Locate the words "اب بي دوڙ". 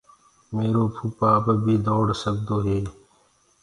1.37-2.05